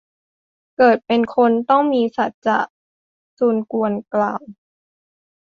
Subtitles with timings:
[0.77, 2.59] เกิดเป็นคน ต้องมีสัจจะ
[3.37, 4.43] ซุนกวนกล่าว